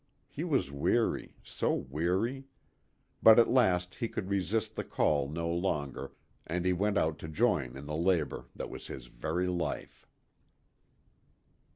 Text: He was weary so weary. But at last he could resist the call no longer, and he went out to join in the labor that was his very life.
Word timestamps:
He 0.31 0.43
was 0.43 0.71
weary 0.71 1.35
so 1.43 1.75
weary. 1.75 2.47
But 3.21 3.37
at 3.37 3.51
last 3.51 3.93
he 3.93 4.07
could 4.07 4.31
resist 4.31 4.73
the 4.75 4.83
call 4.83 5.29
no 5.29 5.47
longer, 5.47 6.13
and 6.47 6.65
he 6.65 6.73
went 6.73 6.97
out 6.97 7.19
to 7.19 7.27
join 7.27 7.77
in 7.77 7.85
the 7.85 7.95
labor 7.95 8.45
that 8.55 8.71
was 8.71 8.87
his 8.87 9.05
very 9.05 9.45
life. 9.45 10.07